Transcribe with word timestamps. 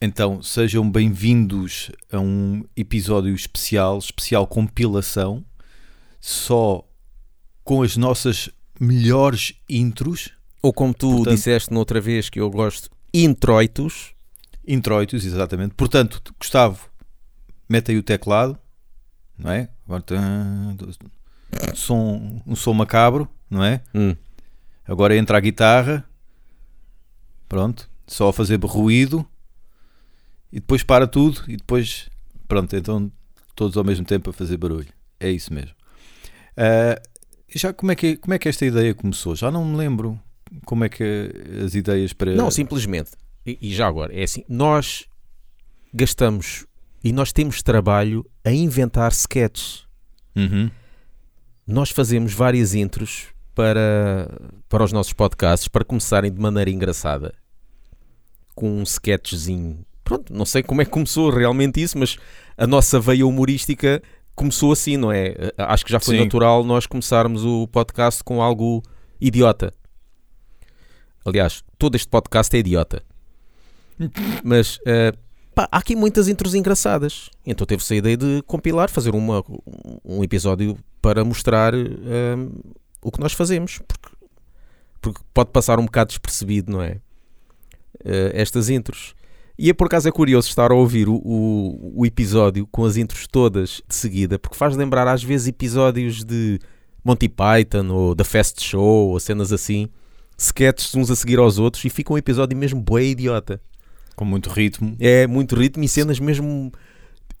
Então, 0.00 0.42
sejam 0.42 0.90
bem-vindos 0.90 1.90
a 2.10 2.18
um 2.18 2.64
episódio 2.74 3.34
especial, 3.34 3.98
especial 3.98 4.46
compilação, 4.46 5.44
só 6.18 6.86
com 7.62 7.82
as 7.82 7.96
nossas 7.96 8.48
melhores 8.78 9.54
intros, 9.68 10.30
Ou 10.62 10.72
como 10.72 10.92
tu 10.94 11.08
Portanto- 11.16 11.34
disseste 11.34 11.72
noutra 11.72 12.00
vez 12.00 12.28
que 12.30 12.40
eu 12.40 12.50
gosto, 12.50 12.90
introitos. 13.12 14.14
introitos, 14.66 15.24
exatamente. 15.24 15.74
Portanto, 15.74 16.22
Gustavo, 16.38 16.88
mete 17.68 17.90
aí 17.90 17.98
o 17.98 18.02
teclado, 18.02 18.58
não 19.38 19.50
é? 19.50 19.68
Agora, 19.86 20.04
som, 21.74 22.40
um 22.46 22.54
som 22.56 22.72
macabro, 22.72 23.28
não 23.50 23.62
é? 23.64 23.82
Hum. 23.94 24.14
Agora 24.86 25.16
entra 25.16 25.36
a 25.38 25.40
guitarra, 25.40 26.04
pronto, 27.48 27.88
só 28.06 28.28
a 28.28 28.32
fazer 28.32 28.58
ruído 28.62 29.26
e 30.52 30.60
depois 30.60 30.82
para 30.82 31.06
tudo 31.06 31.42
e 31.48 31.56
depois, 31.56 32.08
pronto, 32.48 32.74
então 32.76 33.10
todos 33.54 33.76
ao 33.76 33.84
mesmo 33.84 34.04
tempo 34.04 34.30
a 34.30 34.32
fazer 34.32 34.56
barulho. 34.56 34.88
É 35.18 35.30
isso 35.30 35.52
mesmo. 35.52 35.74
Ah, 36.56 37.00
já 37.54 37.72
como 37.72 37.92
é, 37.92 37.96
que, 37.96 38.16
como 38.16 38.34
é 38.34 38.38
que 38.38 38.48
esta 38.48 38.64
ideia 38.64 38.94
começou? 38.94 39.34
Já 39.34 39.50
não 39.50 39.64
me 39.64 39.76
lembro 39.76 40.20
como 40.64 40.84
é 40.84 40.88
que 40.88 41.30
as 41.64 41.74
ideias 41.74 42.12
para. 42.12 42.34
Não, 42.34 42.50
simplesmente. 42.50 43.12
E, 43.46 43.58
e 43.60 43.74
já 43.74 43.86
agora, 43.86 44.14
é 44.14 44.22
assim, 44.22 44.44
nós 44.48 45.06
gastamos 45.92 46.66
e 47.02 47.12
nós 47.12 47.32
temos 47.32 47.62
trabalho 47.62 48.24
a 48.44 48.52
inventar 48.52 49.10
sketches. 49.12 49.86
Uhum. 50.36 50.70
Nós 51.66 51.90
fazemos 51.90 52.32
várias 52.32 52.74
intros 52.74 53.28
para, 53.54 54.28
para 54.68 54.84
os 54.84 54.92
nossos 54.92 55.12
podcasts 55.12 55.68
para 55.68 55.84
começarem 55.84 56.30
de 56.30 56.40
maneira 56.40 56.70
engraçada. 56.70 57.34
Com 58.54 58.78
um 58.78 58.82
sketchzinho. 58.82 59.84
Pronto, 60.10 60.34
não 60.34 60.44
sei 60.44 60.60
como 60.60 60.82
é 60.82 60.84
que 60.84 60.90
começou 60.90 61.30
realmente 61.30 61.80
isso, 61.80 61.96
mas 61.96 62.16
a 62.58 62.66
nossa 62.66 62.98
veia 62.98 63.24
humorística 63.24 64.02
começou 64.34 64.72
assim, 64.72 64.96
não 64.96 65.12
é? 65.12 65.36
Acho 65.56 65.84
que 65.84 65.92
já 65.92 66.00
foi 66.00 66.16
Sim. 66.16 66.24
natural 66.24 66.64
nós 66.64 66.84
começarmos 66.84 67.44
o 67.44 67.68
podcast 67.68 68.24
com 68.24 68.42
algo 68.42 68.82
idiota. 69.20 69.72
Aliás, 71.24 71.62
todo 71.78 71.94
este 71.94 72.08
podcast 72.08 72.56
é 72.56 72.58
idiota. 72.58 73.04
Mas 74.42 74.80
eh, 74.84 75.12
pá, 75.54 75.68
há 75.70 75.78
aqui 75.78 75.94
muitas 75.94 76.26
intros 76.26 76.56
engraçadas. 76.56 77.30
Então 77.46 77.64
teve-se 77.64 77.94
a 77.94 77.96
ideia 77.98 78.16
de 78.16 78.42
compilar, 78.48 78.90
fazer 78.90 79.14
uma, 79.14 79.44
um 80.04 80.24
episódio 80.24 80.76
para 81.00 81.24
mostrar 81.24 81.72
eh, 81.72 82.36
o 83.00 83.12
que 83.12 83.20
nós 83.20 83.32
fazemos. 83.32 83.80
Porque, 83.86 84.08
porque 85.00 85.20
pode 85.32 85.50
passar 85.52 85.78
um 85.78 85.84
bocado 85.84 86.08
despercebido, 86.08 86.72
não 86.72 86.82
é? 86.82 86.96
Eh, 88.04 88.32
estas 88.34 88.68
intros. 88.68 89.14
E 89.62 89.68
é 89.68 89.74
por 89.74 89.88
acaso 89.88 90.08
é 90.08 90.10
curioso 90.10 90.48
estar 90.48 90.72
a 90.72 90.74
ouvir 90.74 91.06
o, 91.06 91.16
o, 91.16 91.92
o 91.96 92.06
episódio 92.06 92.66
com 92.72 92.82
as 92.86 92.96
intros 92.96 93.26
todas 93.26 93.82
de 93.86 93.94
seguida, 93.94 94.38
porque 94.38 94.56
faz 94.56 94.74
lembrar 94.74 95.06
às 95.06 95.22
vezes 95.22 95.48
episódios 95.48 96.24
de 96.24 96.58
Monty 97.04 97.28
Python 97.28 97.86
ou 97.90 98.14
da 98.14 98.24
Fast 98.24 98.64
Show 98.64 99.10
ou 99.10 99.20
cenas 99.20 99.52
assim, 99.52 99.90
sketches 100.38 100.94
uns 100.94 101.10
a 101.10 101.14
seguir 101.14 101.38
aos 101.38 101.58
outros 101.58 101.84
e 101.84 101.90
fica 101.90 102.10
um 102.10 102.16
episódio 102.16 102.56
mesmo 102.56 102.80
bué 102.80 103.04
idiota. 103.04 103.60
Com 104.16 104.24
muito 104.24 104.48
ritmo. 104.48 104.96
É 104.98 105.26
muito 105.26 105.54
ritmo 105.54 105.84
e 105.84 105.88
cenas 105.88 106.18
mesmo 106.18 106.72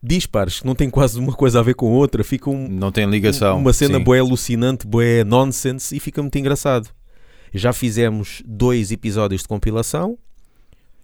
dispares, 0.02 0.60
que 0.60 0.66
não 0.66 0.74
tem 0.74 0.90
quase 0.90 1.18
uma 1.18 1.32
coisa 1.32 1.60
a 1.60 1.62
ver 1.62 1.72
com 1.72 1.90
outra, 1.90 2.22
fica 2.22 2.50
um, 2.50 2.68
Não 2.68 2.92
tem 2.92 3.08
ligação. 3.08 3.56
uma 3.56 3.72
cena 3.72 3.96
sim. 3.96 4.04
bué 4.04 4.18
alucinante, 4.18 4.86
bué 4.86 5.24
nonsense 5.24 5.96
e 5.96 5.98
fica 5.98 6.20
muito 6.20 6.36
engraçado. 6.38 6.90
Já 7.54 7.72
fizemos 7.72 8.42
dois 8.44 8.92
episódios 8.92 9.40
de 9.40 9.48
compilação 9.48 10.18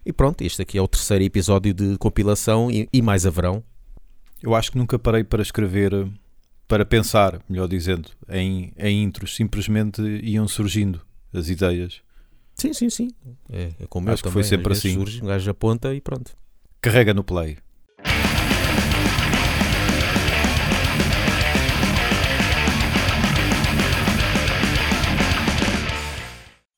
e 0.07 0.13
pronto, 0.13 0.41
este 0.43 0.63
aqui 0.63 0.79
é 0.79 0.81
o 0.81 0.87
terceiro 0.87 1.25
episódio 1.25 1.75
de 1.75 1.99
compilação 1.99 2.71
e, 2.71 2.89
e 2.93 3.03
mais 3.03 3.27
haverão. 3.27 3.61
Eu 4.41 4.55
acho 4.55 4.71
que 4.71 4.79
nunca 4.79 4.97
parei 4.97 5.25
para 5.25 5.43
escrever, 5.43 6.09
para 6.69 6.87
pensar, 6.87 7.43
melhor 7.49 7.67
dizendo, 7.67 8.09
em, 8.29 8.73
em 8.79 9.03
intros. 9.03 9.35
Simplesmente 9.35 10.01
iam 10.23 10.47
surgindo 10.47 11.01
as 11.35 11.49
ideias. 11.49 12.03
Sim, 12.55 12.73
sim, 12.73 12.89
sim. 12.89 13.11
É, 13.51 13.73
é 13.81 13.87
como 13.89 14.09
Acho 14.09 14.21
eu 14.21 14.29
que 14.29 14.33
foi 14.33 14.43
também. 14.45 14.49
sempre 14.59 14.73
Às 14.73 14.81
vezes 14.81 14.97
assim. 14.97 15.05
Surge, 15.05 15.25
um 15.25 15.27
gajo 15.27 15.51
aponta 15.51 15.93
e 15.93 16.01
pronto. 16.01 16.37
Carrega 16.81 17.13
no 17.13 17.25
play. 17.25 17.59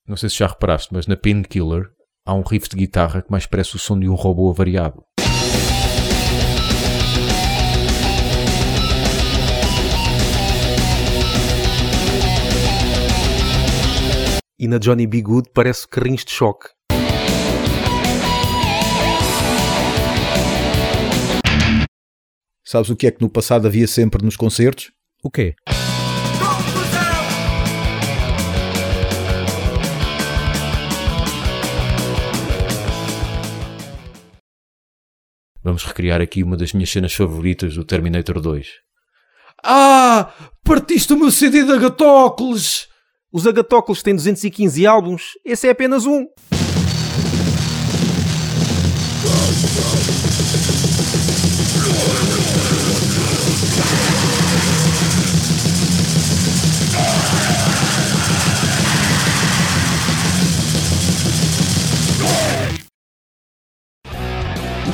Não 0.07 0.17
sei 0.17 0.31
se 0.31 0.39
já 0.39 0.47
reparaste, 0.47 0.89
mas 0.95 1.07
na 1.07 1.15
Painkiller 1.15 1.91
há 2.29 2.35
um 2.35 2.43
riff 2.43 2.69
de 2.69 2.77
guitarra 2.77 3.23
que 3.23 3.31
mais 3.31 3.47
parece 3.47 3.75
o 3.75 3.79
som 3.79 3.99
de 3.99 4.07
um 4.07 4.15
robô 4.15 4.51
avariado. 4.51 5.03
E 14.59 14.69
na 14.69 14.77
Johnny 14.77 15.07
B. 15.07 15.23
Good 15.23 15.51
parece 15.55 15.89
carrinhos 15.89 16.23
de 16.23 16.33
choque. 16.33 16.69
Sabes 22.63 22.91
o 22.91 22.97
que 22.97 23.07
é 23.07 23.11
que 23.11 23.23
no 23.23 23.31
passado 23.31 23.67
havia 23.67 23.87
sempre 23.87 24.23
nos 24.23 24.37
concertos? 24.37 24.93
O 25.25 25.31
quê? 25.31 25.55
Vamos 35.63 35.85
recriar 35.85 36.21
aqui 36.21 36.43
uma 36.43 36.57
das 36.57 36.73
minhas 36.73 36.91
cenas 36.91 37.13
favoritas 37.13 37.75
do 37.75 37.85
Terminator 37.85 38.41
2. 38.41 38.69
Ah! 39.63 40.33
Partiste 40.65 41.13
o 41.13 41.19
meu 41.19 41.31
CD 41.31 41.65
da 41.65 41.77
Gatócles! 41.77 42.89
Os 43.33 43.47
Agatóculos 43.47 44.03
têm 44.03 44.15
215 44.15 44.87
álbuns, 44.87 45.33
esse 45.45 45.67
é 45.67 45.71
apenas 45.71 46.07
um. 46.07 46.27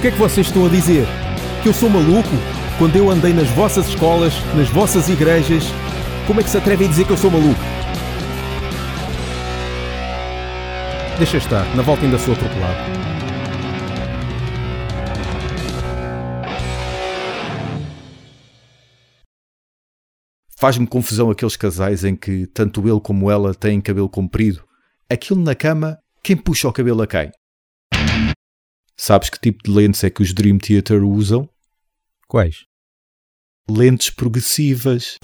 Que 0.04 0.08
é 0.08 0.10
que 0.10 0.18
vocês 0.18 0.48
estão 0.48 0.66
a 0.66 0.68
dizer? 0.68 1.06
Que 1.62 1.68
eu 1.70 1.72
sou 1.72 1.88
maluco? 1.88 2.28
Quando 2.76 2.94
eu 2.94 3.08
andei 3.08 3.32
nas 3.32 3.48
vossas 3.48 3.88
escolas, 3.88 4.34
nas 4.54 4.68
vossas 4.68 5.08
igrejas, 5.08 5.64
como 6.26 6.42
é 6.42 6.44
que 6.44 6.50
se 6.50 6.58
atreve 6.58 6.84
a 6.84 6.88
dizer 6.88 7.06
que 7.06 7.12
eu 7.12 7.16
sou 7.16 7.30
maluco? 7.30 7.58
Deixa 11.16 11.38
estar, 11.38 11.64
na 11.74 11.82
volta 11.82 12.04
ainda 12.04 12.18
sou 12.18 12.34
atropelado. 12.34 12.76
Faz-me 20.58 20.86
confusão 20.86 21.30
aqueles 21.30 21.56
casais 21.56 22.04
em 22.04 22.14
que 22.14 22.46
tanto 22.48 22.86
ele 22.86 23.00
como 23.00 23.30
ela 23.30 23.54
têm 23.54 23.80
cabelo 23.80 24.10
comprido. 24.10 24.62
Aquilo 25.08 25.40
na 25.40 25.54
cama, 25.54 25.96
quem 26.22 26.36
puxa 26.36 26.68
o 26.68 26.72
cabelo 26.74 27.00
a 27.00 27.06
quem? 27.06 27.32
Sabes 28.96 29.28
que 29.28 29.40
tipo 29.40 29.62
de 29.64 29.70
lentes 29.70 30.04
é 30.04 30.10
que 30.10 30.22
os 30.22 30.32
Dream 30.32 30.58
Theater 30.58 31.02
usam? 31.02 31.48
Quais? 32.28 32.64
Lentes 33.68 34.10
progressivas. 34.10 35.18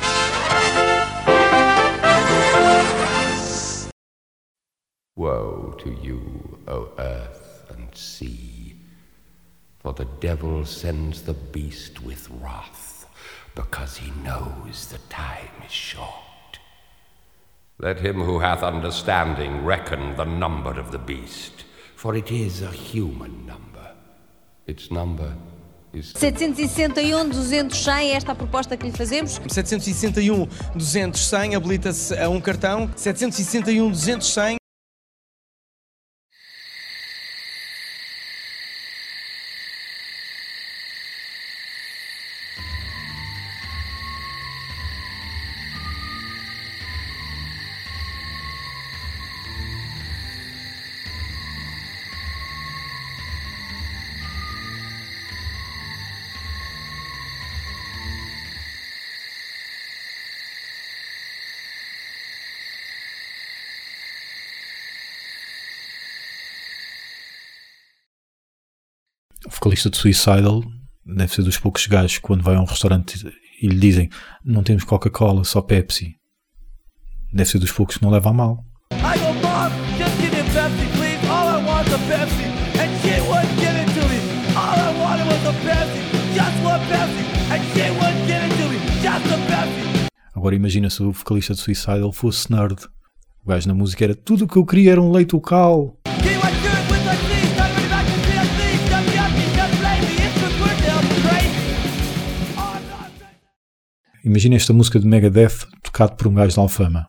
Woe 5.17 5.77
to 5.79 5.91
you, 6.03 6.59
O 6.67 6.93
earth 6.99 7.71
and 7.71 7.95
sea, 7.95 8.77
for 9.79 9.93
the 9.93 10.07
devil 10.21 10.65
sends 10.65 11.23
the 11.23 11.35
beast 11.35 12.03
with 12.03 12.29
wrath, 12.41 13.07
because 13.55 13.99
he 13.99 14.11
knows 14.23 14.87
the 14.87 14.99
time 15.09 15.63
is 15.65 15.73
short. 15.73 16.59
Let 17.79 18.01
him 18.01 18.21
who 18.21 18.41
hath 18.41 18.63
understanding 18.63 19.65
reckon 19.65 20.17
the 20.17 20.25
number 20.25 20.79
of 20.79 20.91
the 20.91 20.99
beast, 20.99 21.65
for 22.01 22.17
it 22.17 22.31
is 22.31 22.63
a 22.63 22.71
human 22.71 23.45
number. 23.47 23.93
Its 24.67 24.91
number 24.91 25.35
is 25.93 26.15
761, 26.17 27.31
200, 27.31 27.77
100 27.77 28.09
é 28.09 28.15
esta 28.15 28.33
a 28.33 28.35
proposta 28.35 28.75
que 28.75 28.87
lhe 28.87 28.93
fazemos. 28.93 29.33
761 29.47 30.49
200 30.75 31.21
100 31.21 31.57
habilita-se 31.57 32.19
a 32.19 32.31
um 32.31 32.41
cartão 32.41 32.91
761 32.97 33.91
200 33.91 34.33
100 34.33 34.60
vocalista 69.61 69.91
de 69.91 69.99
Suicidal 69.99 70.63
deve 71.05 71.35
ser 71.35 71.43
dos 71.43 71.59
poucos 71.59 71.87
gajos 71.87 72.17
que 72.17 72.23
quando 72.23 72.43
vai 72.43 72.55
a 72.57 72.61
um 72.63 72.65
restaurante 72.65 73.31
e 73.61 73.69
lhe 73.69 73.79
dizem 73.79 74.09
não 74.43 74.63
temos 74.63 74.85
Coca-Cola, 74.85 75.45
só 75.45 75.61
Pepsi. 75.61 76.17
Deve 77.31 77.51
ser 77.51 77.59
dos 77.59 77.71
poucos 77.71 77.99
que 77.99 78.03
não 78.03 78.11
leva 78.11 78.31
a 78.31 78.33
mal. 78.33 78.65
I 78.93 79.19
go, 79.19 79.35
Mom, 79.43 79.69
just 79.99 80.17
give 80.19 80.35
me 80.35 80.41
a 80.41 80.45
Pepsi, 80.45 80.87
please. 80.97 81.21
All 81.29 81.47
I 81.47 81.63
want 81.63 81.87
is 81.87 81.93
a 81.93 81.99
Pepsi. 82.09 82.47
And 82.81 82.91
she 83.03 83.21
wouldn't 83.21 83.55
give 83.61 83.77
it 83.77 83.93
to 84.01 84.09
me. 84.09 84.19
All 84.57 84.79
I 84.81 84.99
wanted 84.99 85.27
was 85.27 85.45
a 85.45 85.53
Pepsi. 85.53 86.01
Just 86.33 86.57
one 86.65 86.81
Pepsi. 86.89 87.23
And 87.53 87.63
she 87.75 87.91
wouldn't 87.91 88.27
give 88.27 88.43
it 88.43 88.57
to 88.57 88.69
me. 88.71 88.79
Just 89.03 89.27
a 89.27 89.37
Pepsi. 89.47 90.09
Agora 90.35 90.55
imagina 90.55 90.89
se 90.89 91.03
o 91.03 91.13
vocalista 91.13 91.53
de 91.53 91.61
Suicidal 91.61 92.11
fosse 92.13 92.51
nerd. 92.51 92.89
O 93.45 93.49
gajo 93.51 93.69
na 93.69 93.75
música 93.75 94.05
era 94.05 94.15
tudo 94.15 94.47
o 94.47 94.49
que 94.49 94.57
eu 94.57 94.65
queria 94.65 94.93
era 94.93 95.03
um 95.03 95.13
leite 95.13 95.35
local. 95.35 96.00
Imagina 104.23 104.55
esta 104.55 104.75
música 104.75 105.01
de 105.01 105.07
Megadeth 105.07 105.67
tocado 105.83 106.15
por 106.15 106.27
um 106.29 106.35
gajo 106.35 106.53
de 106.53 106.61
Alfama. 106.61 107.07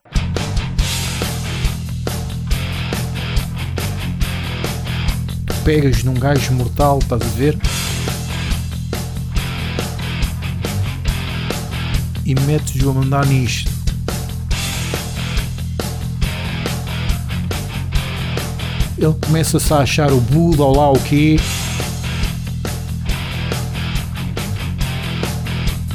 Pegas 5.65 6.03
num 6.03 6.13
gajo 6.13 6.53
mortal, 6.53 6.99
estás 6.99 7.21
a 7.21 7.25
ver? 7.35 7.57
E 12.25 12.33
metes-o 12.45 12.89
a 12.89 12.93
mandar 12.93 13.25
nisto. 13.25 13.69
Ele 18.97 19.13
começa-se 19.19 19.73
a 19.73 19.79
achar 19.79 20.13
o 20.13 20.21
Buda 20.21 20.63
ou 20.63 20.77
lá 20.77 20.89
o 20.89 20.99
quê? 21.01 21.35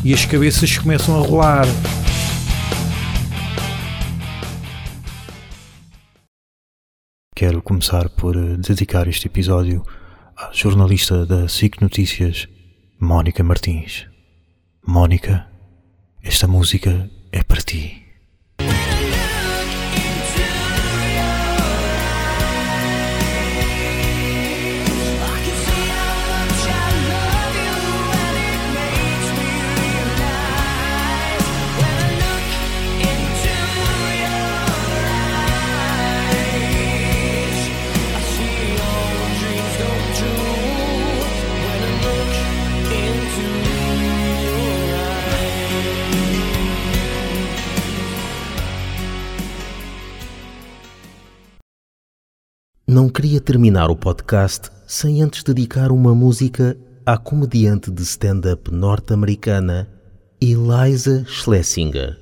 E 0.07 0.15
as 0.15 0.25
cabeças 0.25 0.79
começam 0.79 1.21
a 1.21 1.27
rolar. 1.27 1.65
Quero 7.35 7.61
começar 7.61 8.09
por 8.11 8.37
eh, 8.37 8.57
dedicar 8.57 9.09
este 9.09 9.27
episódio 9.27 9.85
à 10.37 10.53
jornalista 10.53 11.27
da 11.27 11.49
SIC 11.49 11.83
Notícias, 11.83 12.47
Mónica 13.01 13.43
Martins. 13.43 14.07
Mónica, 14.87 15.49
esta 16.23 16.47
música 16.47 17.11
é 17.33 17.43
para 17.43 17.61
ti. 17.61 18.06
Não 52.97 53.11
queria 53.11 53.43
terminar 53.43 53.91
o 53.91 53.95
podcast 53.95 54.71
sem 54.87 55.21
antes 55.21 55.43
dedicar 55.43 55.93
uma 55.93 56.15
música 56.15 56.75
à 57.05 57.19
comediante 57.19 57.91
de 57.91 58.03
stand-up 58.03 58.73
norte-americana 58.73 59.87
Eliza 60.41 61.23
Schlesinger. 61.27 62.17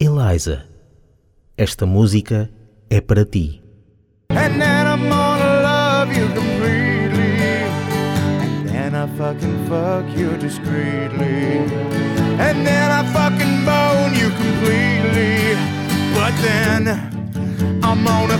Eliza, 0.00 0.64
esta 1.58 1.84
música 1.84 2.48
é 2.88 3.02
para 3.02 3.26
ti. 3.26 3.62
And 4.30 4.58
then 4.58 4.86
I'm 4.86 5.10
gonna 5.10 5.60
love 5.60 6.18
you 6.18 6.26
completely. 6.28 7.36
And 8.40 8.70
then 8.70 8.94
I 8.94 9.06
fucking 9.18 9.58
fuck 9.68 10.18
you 10.18 10.38
discreetly. 10.38 11.68
And 12.40 12.64
then 12.64 12.90
I 12.90 13.04
fucking 13.12 13.66
bone 13.66 14.14
you 14.18 14.30
completely. 14.30 15.54
But 16.14 16.32
then 16.40 17.12
I'm 17.84 18.02
gonna 18.04 18.38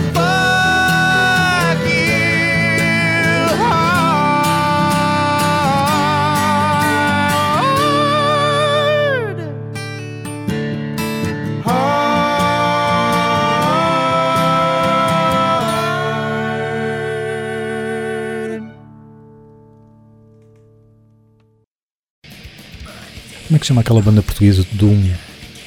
que 23.63 23.67
se 23.67 23.69
chama 23.69 23.79
aquela 23.79 24.01
banda 24.01 24.21
portuguesa 24.21 24.61
de 24.61 24.75
Doom? 24.75 25.09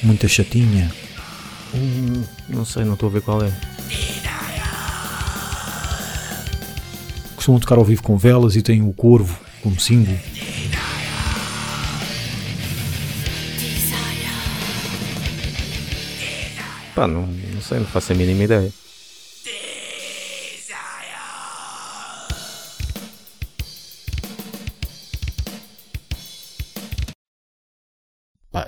Muita 0.03 0.27
chatinha. 0.27 0.91
Não 2.47 2.63
sei, 2.63 2.83
não 2.83 2.93
estou 2.93 3.09
a 3.09 3.11
ver 3.11 3.21
qual 3.21 3.43
é. 3.43 3.51
Costumam 7.35 7.59
tocar 7.59 7.79
ao 7.79 7.83
vivo 7.83 8.03
com 8.03 8.15
velas 8.15 8.55
e 8.55 8.61
têm 8.61 8.83
o 8.83 8.93
corvo 8.93 9.35
como 9.63 9.79
símbolo. 9.79 10.15
Pá, 16.93 17.07
não, 17.07 17.25
não 17.25 17.61
sei, 17.61 17.79
não 17.79 17.87
faço 17.87 18.11
a 18.11 18.15
mínima 18.15 18.43
ideia. 18.43 18.71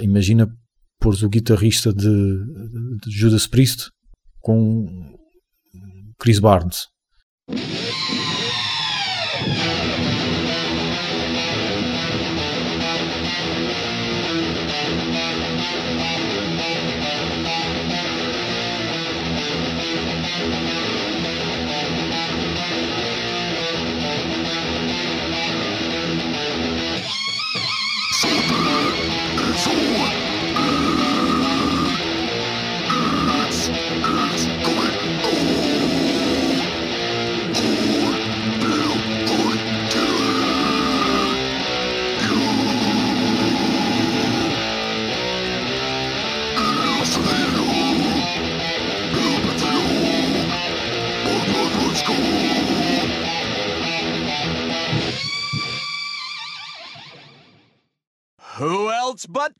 Imagina 0.09 0.51
pôres 0.99 1.21
o 1.21 1.29
guitarrista 1.29 1.93
de, 1.93 2.07
de 3.01 3.11
Judas 3.11 3.47
Priest 3.47 3.89
com 4.41 4.85
Chris 6.19 6.39
Barnes. 6.39 6.87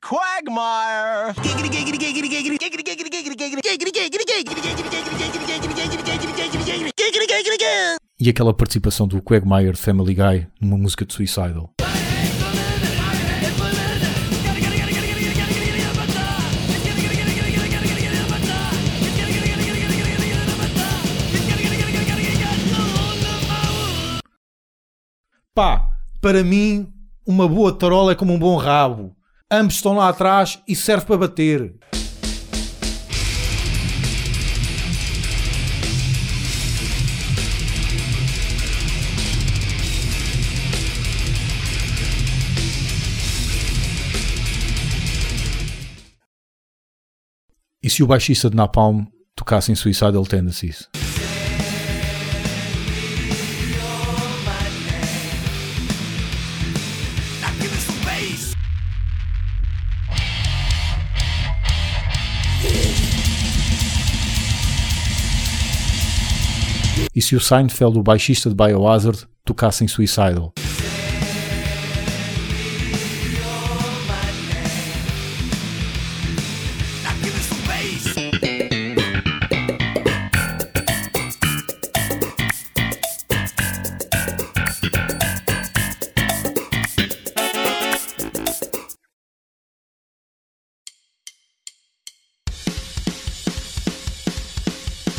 Quagmire? 0.00 1.34
E 8.18 8.28
aquela 8.28 8.54
participação 8.54 9.08
do 9.08 9.20
Quagmire 9.22 9.72
de 9.72 9.78
Family 9.78 10.14
Guy 10.14 10.46
numa 10.60 10.76
música 10.76 11.04
de 11.04 11.12
Suicidal. 11.12 11.70
Pá, 25.52 25.90
para 26.20 26.44
mim, 26.44 26.92
uma 27.26 27.48
boa 27.48 27.72
tarola 27.72 28.12
é 28.12 28.14
como 28.14 28.32
um 28.32 28.38
bom 28.38 28.56
rabo. 28.56 29.14
Ambos 29.52 29.74
estão 29.74 29.94
lá 29.94 30.08
atrás 30.08 30.62
e 30.68 30.76
serve 30.76 31.06
para 31.06 31.18
bater. 31.18 31.74
E 47.82 47.90
se 47.90 48.04
o 48.04 48.06
baixista 48.06 48.48
de 48.48 48.54
Napalm 48.54 49.04
tocasse 49.34 49.72
em 49.72 49.74
Suicidal 49.74 50.24
Tendencies? 50.24 50.88
E 67.20 67.22
se 67.22 67.36
o 67.36 67.40
Seinfeld, 67.40 67.98
o 67.98 68.02
baixista 68.02 68.48
de 68.48 68.56
Biohazard, 68.56 69.26
tocasse 69.44 69.84
em 69.84 69.88
Suicidal? 69.88 70.54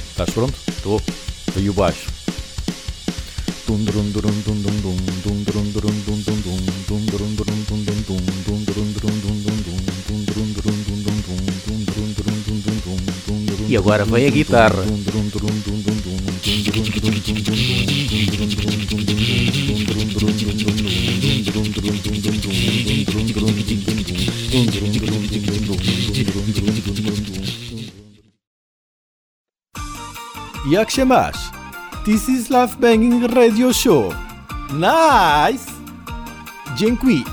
Estás 0.10 0.32
pronto? 0.34 0.71
o 1.72 1.74
baixo. 1.74 2.08
E 13.68 13.78
agora 13.78 14.04
vem 14.04 14.28
a 14.28 14.30
guitarra. 14.30 14.84
E 30.70 30.78
a 30.78 30.86
que 30.86 31.04
masz? 31.04 31.51
This 32.04 32.28
is 32.28 32.50
Love 32.50 32.82
Banging 32.82 33.28
Radio 33.28 33.72
Show. 33.72 34.10
Nice! 34.74 35.70
Dziękuję. 36.76 37.24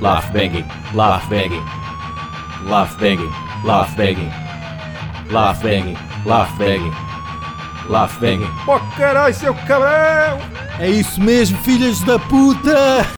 Laugh 0.00 0.32
banging, 0.32 0.64
laugh 0.94 1.28
banging, 1.28 1.64
laugh 2.64 2.98
banging, 2.98 3.32
laugh 3.64 3.96
banging, 3.96 4.32
laugh 5.30 5.62
banging, 5.62 5.98
laugh 6.24 6.58
banging, 6.58 6.94
laugh 7.90 8.20
banging. 8.20 8.50
Oh 8.66 8.80
caralho, 8.96 9.34
seu 9.34 9.54
cabrão! 9.54 10.38
É 10.78 10.88
isso 10.88 11.20
mesmo, 11.20 11.58
filhas 11.58 12.00
da 12.00 12.18
puta! 12.18 13.16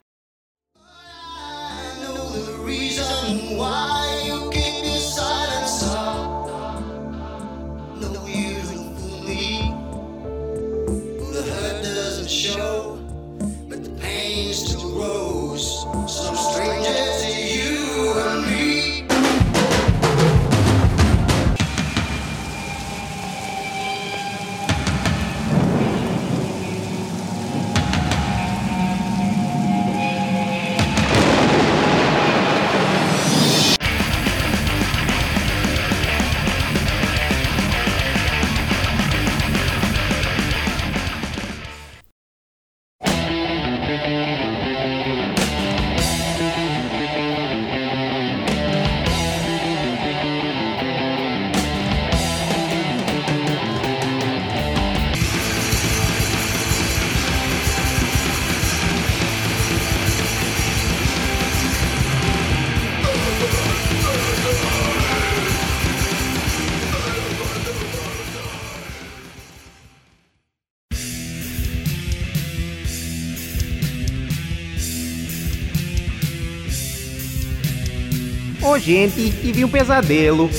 Gente, 78.89 79.29
tive 79.39 79.63
um 79.63 79.69
pesadelo. 79.69 80.49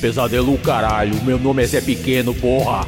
Pesadelo 0.00 0.58
caralho, 0.58 1.22
meu 1.22 1.38
nome 1.38 1.62
é 1.62 1.66
Zé 1.66 1.80
Pequeno, 1.80 2.34
porra. 2.34 2.84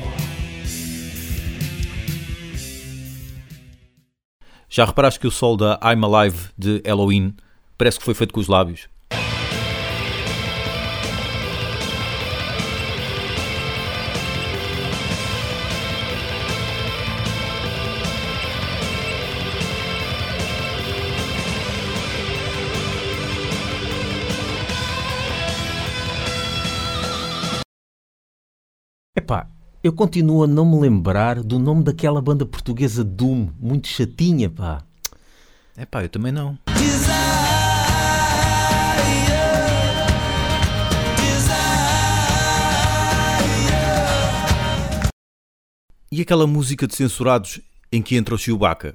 Já 4.69 4.85
reparaste 4.85 5.21
que 5.21 5.27
o 5.29 5.31
sol 5.31 5.57
da 5.57 5.79
I'm 5.85 6.05
Alive 6.05 6.49
de 6.59 6.83
Halloween 6.85 7.37
parece 7.79 8.01
que 8.01 8.05
foi 8.05 8.15
feito 8.15 8.35
com 8.35 8.41
os 8.41 8.49
lábios? 8.49 8.98
Epá, 29.29 29.47
eu 29.85 29.93
continuo 29.93 30.43
a 30.43 30.47
não 30.47 30.65
me 30.65 30.81
lembrar 30.81 31.43
do 31.43 31.59
nome 31.59 31.85
daquela 31.85 32.19
banda 32.19 32.47
portuguesa 32.47 33.05
Doom, 33.05 33.51
muito 33.61 33.87
chatinha, 33.87 34.49
pá. 34.49 34.83
É 35.77 35.85
pá, 35.85 36.03
eu 36.03 36.09
também 36.09 36.33
não. 36.33 36.59
E 46.11 46.23
aquela 46.23 46.47
música 46.47 46.87
de 46.87 46.97
censurados 46.97 47.61
em 47.93 48.01
que 48.01 48.17
entra 48.17 48.35
o 48.35 48.39
Chewbacca? 48.39 48.95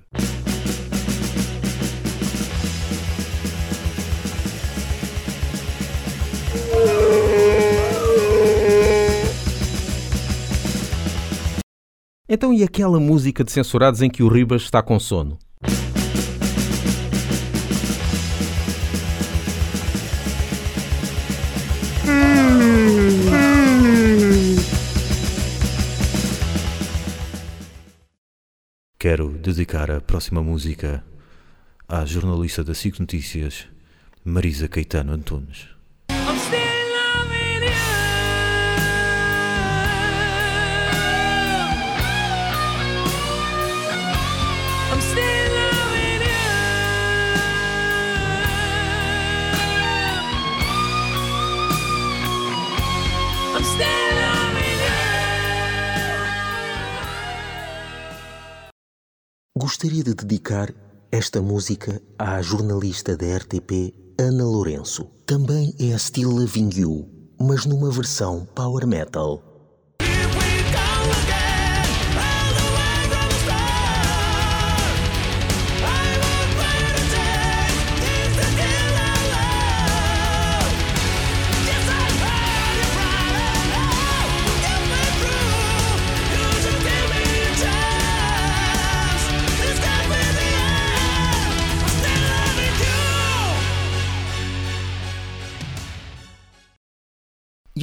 Então 12.34 12.52
e 12.52 12.64
aquela 12.64 13.00
música 13.00 13.44
de 13.44 13.52
censurados 13.52 14.02
em 14.02 14.10
que 14.10 14.24
o 14.24 14.28
Ribas 14.28 14.64
está 14.64 14.82
com 14.82 15.00
sono? 15.00 15.38
Quero 28.98 29.30
dedicar 29.38 29.92
a 29.92 30.02
próxima 30.02 30.42
música 30.42 31.06
à 31.88 32.04
jornalista 32.04 32.64
da 32.64 32.74
SIC 32.74 33.00
Notícias, 33.00 33.68
Marisa 34.26 34.68
Caetano 34.68 35.14
Antunes. 35.14 35.73
Gostaria 59.84 60.04
de 60.06 60.14
dedicar 60.14 60.74
esta 61.12 61.42
música 61.42 62.02
à 62.18 62.42
jornalista 62.42 63.18
da 63.18 63.36
RTP 63.36 63.94
Ana 64.18 64.46
Lourenço. 64.46 65.10
Também 65.26 65.76
é 65.78 65.94
a 65.94 66.00
Still 66.00 66.30
Loving 66.30 66.70
You, 66.74 67.06
mas 67.38 67.66
numa 67.66 67.92
versão 67.92 68.48
power 68.56 68.88
metal. 68.88 69.53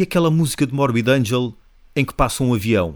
E 0.00 0.02
aquela 0.02 0.30
música 0.30 0.66
de 0.66 0.72
Morbid 0.72 1.10
Angel 1.10 1.52
em 1.94 2.06
que 2.06 2.14
passa 2.14 2.42
um 2.42 2.54
avião? 2.54 2.94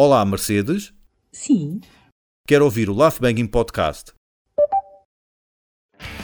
Olá, 0.00 0.24
Mercedes. 0.24 0.94
Sim. 1.32 1.80
Quero 2.46 2.64
ouvir 2.64 2.88
o 2.88 2.94
Laugh 2.94 3.18
Banging 3.18 3.48
Podcast. 3.48 4.12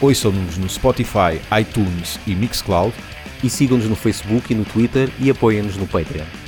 Ouçam-nos 0.01 0.57
no 0.57 0.69
Spotify, 0.69 1.43
iTunes 1.61 2.21
e 2.25 2.37
Mixcloud. 2.37 2.95
E 3.43 3.51
sigam-nos 3.51 3.89
no 3.89 3.97
Facebook 3.97 4.53
e 4.53 4.55
no 4.55 4.65
Twitter 4.65 5.11
e 5.21 5.29
apoiem-nos 5.29 5.77
no 5.77 5.89
Patreon. 5.89 6.44